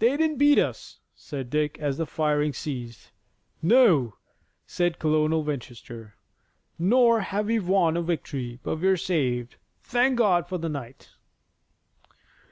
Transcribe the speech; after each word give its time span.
"They 0.00 0.16
didn't 0.16 0.38
beat 0.38 0.58
us," 0.58 0.98
said 1.14 1.48
Dick 1.48 1.78
as 1.78 1.96
the 1.96 2.04
firing 2.04 2.52
ceased. 2.52 3.12
"No," 3.62 4.16
said 4.66 4.98
Colonel 4.98 5.44
Winchester, 5.44 6.16
"nor 6.76 7.20
have 7.20 7.46
we 7.46 7.60
won 7.60 7.96
a 7.96 8.02
victory, 8.02 8.58
but 8.64 8.80
we're 8.80 8.96
saved. 8.96 9.54
Thank 9.84 10.18
God 10.18 10.48
for 10.48 10.58
the 10.58 10.68
night!" 10.68 11.10